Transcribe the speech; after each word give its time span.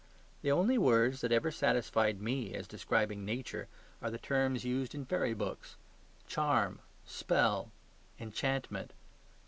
The 0.41 0.51
only 0.51 0.79
words 0.79 1.21
that 1.21 1.31
ever 1.31 1.51
satisfied 1.51 2.19
me 2.19 2.55
as 2.55 2.67
describing 2.67 3.23
Nature 3.23 3.67
are 4.01 4.09
the 4.09 4.17
terms 4.17 4.65
used 4.65 4.95
in 4.95 5.01
the 5.01 5.05
fairy 5.07 5.35
books, 5.35 5.77
"charm," 6.25 6.79
"spell," 7.05 7.69
"enchantment." 8.19 8.93